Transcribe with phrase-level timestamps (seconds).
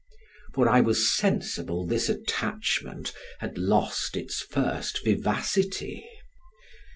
[0.55, 6.09] For I was sensible this attachment had lost its first vivacity.